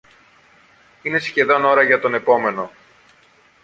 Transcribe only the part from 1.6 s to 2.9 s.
ώρα για τον επόμενο